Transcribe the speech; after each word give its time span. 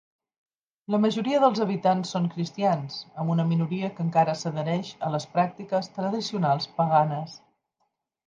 La 0.93 0.99
majoria 1.01 1.41
dels 1.43 1.59
habitants 1.65 2.13
són 2.15 2.23
cristians, 2.35 2.95
amb 3.23 3.33
una 3.35 3.45
minoria 3.51 3.91
que 3.97 4.03
encara 4.05 4.35
s'adhereix 4.39 4.89
a 5.09 5.13
les 5.17 5.29
pràctiques 5.35 5.91
tradicionals 5.99 6.67
paganes. 6.81 7.37